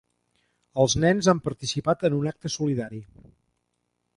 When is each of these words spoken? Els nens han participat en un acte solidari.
Els 0.83 0.95
nens 1.03 1.29
han 1.33 1.43
participat 1.49 2.07
en 2.09 2.17
un 2.21 2.33
acte 2.33 2.51
solidari. 2.55 3.03